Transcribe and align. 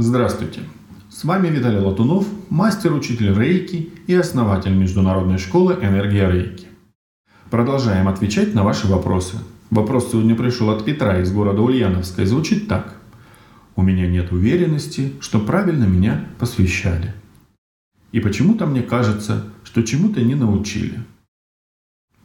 Здравствуйте! 0.00 0.60
С 1.10 1.24
вами 1.24 1.48
Виталий 1.48 1.80
Латунов, 1.80 2.24
мастер-учитель 2.50 3.36
рейки 3.36 3.90
и 4.06 4.14
основатель 4.14 4.72
международной 4.72 5.38
школы 5.38 5.76
«Энергия 5.82 6.30
рейки». 6.30 6.68
Продолжаем 7.50 8.06
отвечать 8.06 8.54
на 8.54 8.62
ваши 8.62 8.86
вопросы. 8.86 9.38
Вопрос 9.70 10.12
сегодня 10.12 10.36
пришел 10.36 10.70
от 10.70 10.84
Петра 10.84 11.18
из 11.18 11.32
города 11.32 11.62
Ульяновска 11.62 12.22
и 12.22 12.26
звучит 12.26 12.68
так. 12.68 12.94
У 13.74 13.82
меня 13.82 14.06
нет 14.06 14.30
уверенности, 14.30 15.14
что 15.18 15.40
правильно 15.40 15.86
меня 15.86 16.26
посвящали. 16.38 17.12
И 18.12 18.20
почему-то 18.20 18.66
мне 18.66 18.82
кажется, 18.82 19.46
что 19.64 19.82
чему-то 19.82 20.22
не 20.22 20.36
научили. 20.36 21.00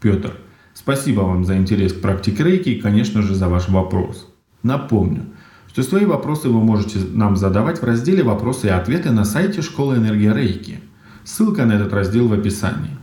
Петр, 0.00 0.32
спасибо 0.74 1.20
вам 1.20 1.44
за 1.44 1.56
интерес 1.56 1.92
к 1.92 2.00
практике 2.00 2.42
рейки 2.42 2.70
и, 2.70 2.80
конечно 2.80 3.22
же, 3.22 3.36
за 3.36 3.48
ваш 3.48 3.68
вопрос. 3.68 4.28
Напомню, 4.64 5.26
что 5.72 5.84
свои 5.84 6.04
вопросы 6.04 6.48
вы 6.48 6.60
можете 6.60 6.98
нам 6.98 7.36
задавать 7.36 7.80
в 7.80 7.84
разделе 7.84 8.24
«Вопросы 8.24 8.66
и 8.66 8.70
ответы» 8.70 9.12
на 9.12 9.24
сайте 9.24 9.62
Школы 9.62 9.96
Энергия 9.96 10.34
Рейки. 10.34 10.80
Ссылка 11.22 11.64
на 11.64 11.74
этот 11.74 11.92
раздел 11.92 12.26
в 12.26 12.32
описании. 12.32 12.96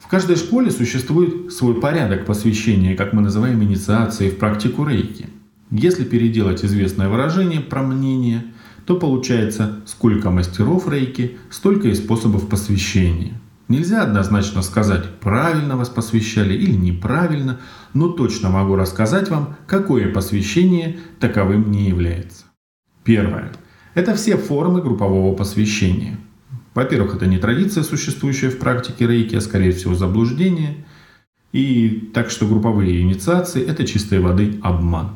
В 0.00 0.08
каждой 0.08 0.34
школе 0.34 0.72
существует 0.72 1.52
свой 1.52 1.80
порядок 1.80 2.26
посвящения, 2.26 2.96
как 2.96 3.12
мы 3.12 3.22
называем 3.22 3.62
инициацией 3.62 4.32
в 4.32 4.38
практику 4.38 4.84
рейки. 4.84 5.28
Если 5.70 6.02
переделать 6.02 6.64
известное 6.64 7.08
выражение 7.08 7.60
про 7.60 7.84
мнение, 7.84 8.46
то 8.84 8.96
получается 8.96 9.76
сколько 9.86 10.30
мастеров 10.30 10.88
рейки, 10.88 11.38
столько 11.50 11.86
и 11.86 11.94
способов 11.94 12.48
посвящения. 12.48 13.34
Нельзя 13.70 14.02
однозначно 14.02 14.62
сказать, 14.62 15.20
правильно 15.20 15.76
вас 15.76 15.88
посвящали 15.88 16.54
или 16.54 16.72
неправильно, 16.72 17.60
но 17.94 18.08
точно 18.08 18.50
могу 18.50 18.74
рассказать 18.74 19.30
вам, 19.30 19.54
какое 19.68 20.12
посвящение 20.12 20.98
таковым 21.20 21.70
не 21.70 21.88
является. 21.88 22.46
Первое. 23.04 23.52
Это 23.94 24.16
все 24.16 24.36
формы 24.36 24.82
группового 24.82 25.36
посвящения. 25.36 26.18
Во-первых, 26.74 27.14
это 27.14 27.26
не 27.26 27.38
традиция, 27.38 27.84
существующая 27.84 28.50
в 28.50 28.58
практике 28.58 29.06
рейки, 29.06 29.36
а 29.36 29.40
скорее 29.40 29.70
всего 29.70 29.94
заблуждение. 29.94 30.84
И 31.52 32.10
так 32.12 32.30
что 32.30 32.48
групповые 32.48 33.00
инициации– 33.00 33.64
это 33.64 33.86
чистой 33.86 34.18
воды 34.18 34.58
обман. 34.62 35.10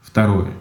Второе. 0.00 0.52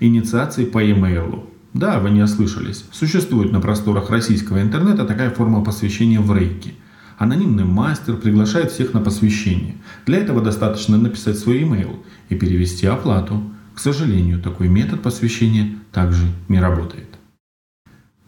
Инициации 0.00 0.64
по 0.64 0.82
e-mail. 0.82 1.48
Да, 1.76 1.98
вы 1.98 2.08
не 2.08 2.22
ослышались. 2.22 2.86
Существует 2.90 3.52
на 3.52 3.60
просторах 3.60 4.08
российского 4.08 4.62
интернета 4.62 5.04
такая 5.04 5.28
форма 5.28 5.62
посвящения 5.62 6.20
в 6.20 6.34
рейки. 6.34 6.72
Анонимный 7.18 7.64
мастер 7.64 8.16
приглашает 8.16 8.72
всех 8.72 8.94
на 8.94 9.00
посвящение. 9.00 9.74
Для 10.06 10.16
этого 10.16 10.40
достаточно 10.40 10.96
написать 10.96 11.38
свой 11.38 11.60
email 11.60 12.02
и 12.30 12.34
перевести 12.34 12.86
оплату. 12.86 13.42
К 13.74 13.80
сожалению, 13.80 14.40
такой 14.40 14.68
метод 14.68 15.02
посвящения 15.02 15.74
также 15.92 16.24
не 16.48 16.60
работает. 16.60 17.08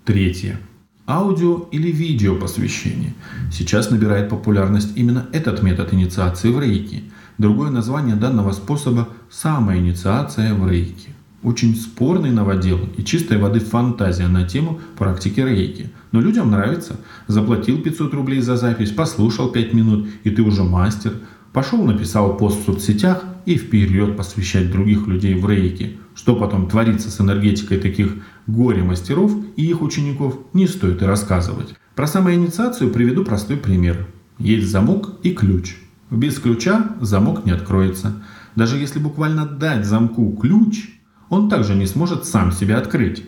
Третье. 0.04 0.60
Аудио 1.06 1.69
или 1.72 1.91
видео 1.91 2.36
посвящение. 2.36 3.14
Сейчас 3.50 3.91
набирает 3.91 4.28
популярность 4.28 4.94
именно 4.94 5.26
этот 5.32 5.62
метод 5.62 5.94
инициации 5.94 6.50
в 6.50 6.60
рейки. 6.60 7.04
Другое 7.38 7.70
название 7.70 8.14
данного 8.14 8.52
способа– 8.52 9.08
самоинициация 9.30 10.52
в 10.52 10.69
рейки. 10.69 11.14
Очень 11.42 11.77
спорный 11.77 12.33
новодел 12.33 12.81
и 12.97 13.05
чистой 13.05 13.39
воды 13.39 13.61
фантазия 13.61 14.27
на 14.27 14.42
тему 14.42 14.81
практики 14.97 15.39
рейки. 15.39 15.91
Но 16.11 16.20
людям 16.20 16.50
нравится. 16.50 16.97
Заплатил 17.28 17.81
500 17.81 18.12
рублей 18.12 18.41
за 18.41 18.56
запись, 18.56 18.91
послушал 18.91 19.53
5 19.53 19.72
минут, 19.72 20.09
и 20.25 20.31
ты 20.31 20.42
уже 20.42 20.64
мастер. 20.64 21.12
Пошел, 21.53 21.84
написал 21.84 22.36
пост 22.36 22.61
в 22.61 22.64
соцсетях 22.64 23.25
и 23.47 23.56
вперед 23.56 24.16
посвящать 24.16 24.72
других 24.72 25.06
людей 25.06 25.34
в 25.34 25.48
рейки. 25.48 25.98
Что 26.16 26.34
потом 26.34 26.69
творится 26.69 27.09
с 27.09 27.20
энергетикой 27.20 27.78
таких 27.78 28.16
горе-мастеров 28.48 29.32
и 29.55 29.65
их 29.65 29.81
учеников, 29.81 30.37
не 30.53 30.66
стоит 30.66 31.03
и 31.03 31.06
рассказывать. 31.06 31.75
Про 31.94 32.09
самоинициацию 32.09 32.91
приведу 32.91 33.25
простой 33.25 33.59
пример. 33.59 34.09
Есть 34.38 34.69
замок 34.69 35.20
и 35.22 35.31
ключ. 35.31 35.76
Без 36.10 36.41
ключа 36.41 36.97
замок 37.00 37.44
не 37.44 37.53
откроется. 37.53 38.25
Даже 38.56 38.76
если 38.76 38.99
буквально 38.99 39.47
дать 39.47 39.87
замку 39.87 40.37
ключ– 40.37 40.88
он 41.31 41.49
также 41.49 41.75
не 41.75 41.87
сможет 41.87 42.25
сам 42.25 42.53
себя 42.53 42.78
открыть. 42.78 43.25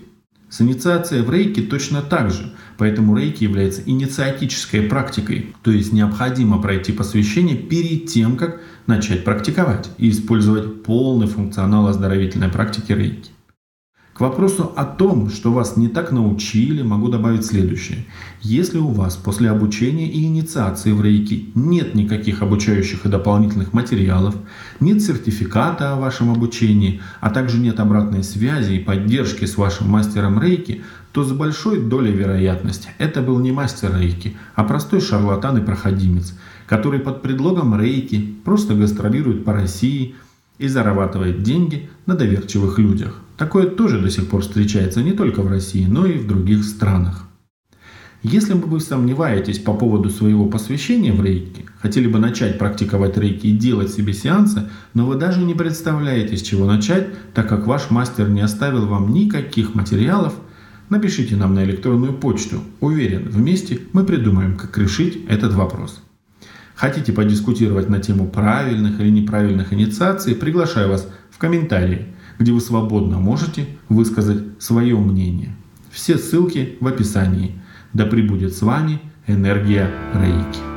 С 0.48 0.60
инициацией 0.60 1.22
в 1.22 1.30
рейке 1.30 1.62
точно 1.62 2.02
так 2.02 2.32
же, 2.32 2.52
поэтому 2.76 3.16
рейки 3.16 3.44
является 3.44 3.82
инициатической 3.86 4.82
практикой, 4.82 5.54
то 5.62 5.70
есть 5.70 5.92
необходимо 5.92 6.60
пройти 6.60 6.92
посвящение 6.92 7.56
перед 7.56 8.06
тем, 8.06 8.36
как 8.36 8.60
начать 8.86 9.22
практиковать 9.22 9.90
и 9.96 10.10
использовать 10.10 10.82
полный 10.82 11.28
функционал 11.28 11.86
оздоровительной 11.86 12.48
практики 12.48 12.90
рейки. 12.90 13.30
К 14.20 14.24
вопросу 14.24 14.70
о 14.76 14.84
том, 14.84 15.30
что 15.30 15.50
вас 15.50 15.78
не 15.78 15.88
так 15.88 16.12
научили, 16.12 16.82
могу 16.82 17.08
добавить 17.08 17.46
следующее. 17.46 18.04
Если 18.42 18.76
у 18.76 18.88
вас 18.88 19.16
после 19.16 19.48
обучения 19.48 20.06
и 20.10 20.26
инициации 20.26 20.92
в 20.92 21.00
рейки 21.00 21.50
нет 21.54 21.94
никаких 21.94 22.42
обучающих 22.42 23.06
и 23.06 23.08
дополнительных 23.08 23.72
материалов, 23.72 24.34
нет 24.78 25.00
сертификата 25.00 25.94
о 25.94 25.96
вашем 25.96 26.30
обучении, 26.30 27.00
а 27.22 27.30
также 27.30 27.56
нет 27.56 27.80
обратной 27.80 28.22
связи 28.22 28.74
и 28.74 28.84
поддержки 28.84 29.46
с 29.46 29.56
вашим 29.56 29.88
мастером 29.88 30.38
рейки, 30.38 30.82
то 31.12 31.24
с 31.24 31.32
большой 31.32 31.80
долей 31.80 32.12
вероятности 32.12 32.90
это 32.98 33.22
был 33.22 33.38
не 33.38 33.52
мастер 33.52 33.98
рейки, 33.98 34.36
а 34.54 34.64
простой 34.64 35.00
шарлатан 35.00 35.56
и 35.56 35.64
проходимец, 35.64 36.34
который 36.66 37.00
под 37.00 37.22
предлогом 37.22 37.80
рейки 37.80 38.34
просто 38.44 38.74
гастролирует 38.74 39.46
по 39.46 39.54
России 39.54 40.14
и 40.60 40.68
зарабатывает 40.68 41.42
деньги 41.42 41.88
на 42.06 42.14
доверчивых 42.14 42.78
людях. 42.78 43.18
Такое 43.38 43.66
тоже 43.66 43.98
до 43.98 44.10
сих 44.10 44.28
пор 44.28 44.42
встречается 44.42 45.02
не 45.02 45.12
только 45.12 45.40
в 45.40 45.48
России, 45.48 45.86
но 45.86 46.04
и 46.04 46.18
в 46.18 46.26
других 46.26 46.64
странах. 46.64 47.26
Если 48.22 48.52
вы 48.52 48.80
сомневаетесь 48.80 49.58
по 49.58 49.72
поводу 49.72 50.10
своего 50.10 50.44
посвящения 50.44 51.14
в 51.14 51.24
рейки, 51.24 51.64
хотели 51.78 52.06
бы 52.06 52.18
начать 52.18 52.58
практиковать 52.58 53.16
рейки 53.16 53.46
и 53.46 53.56
делать 53.56 53.90
себе 53.90 54.12
сеансы, 54.12 54.68
но 54.92 55.06
вы 55.06 55.14
даже 55.14 55.40
не 55.40 55.54
представляете, 55.54 56.36
с 56.36 56.42
чего 56.42 56.66
начать, 56.66 57.08
так 57.32 57.48
как 57.48 57.66
ваш 57.66 57.88
мастер 57.88 58.28
не 58.28 58.42
оставил 58.42 58.84
вам 58.84 59.14
никаких 59.14 59.74
материалов, 59.74 60.34
напишите 60.90 61.36
нам 61.36 61.54
на 61.54 61.64
электронную 61.64 62.12
почту. 62.12 62.60
Уверен, 62.80 63.30
вместе 63.30 63.80
мы 63.94 64.04
придумаем, 64.04 64.58
как 64.58 64.76
решить 64.76 65.24
этот 65.26 65.54
вопрос. 65.54 66.02
Хотите 66.80 67.12
подискутировать 67.12 67.90
на 67.90 68.00
тему 68.00 68.26
правильных 68.26 69.00
или 69.00 69.10
неправильных 69.10 69.74
инициаций, 69.74 70.34
приглашаю 70.34 70.88
вас 70.88 71.08
в 71.30 71.38
комментарии– 71.38 72.06
где 72.40 72.52
вы 72.52 72.60
свободно 72.60 73.18
можете 73.18 73.66
высказать 73.90 74.42
свое 74.58 74.96
мнение. 74.98 75.54
Все 75.90 76.16
ссылки 76.16 76.78
в 76.80 76.86
описании. 76.86 77.60
Да 77.92 78.06
пребудет 78.06 78.54
с 78.54 78.62
вами 78.62 79.00
энергия 79.26 79.90
Рейки. 80.14 80.69